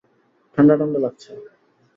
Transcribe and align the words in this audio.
ঠাণ্ডা 0.57 0.75
ঠাণ্ডা 0.79 0.99
লাগছে। 0.99 1.29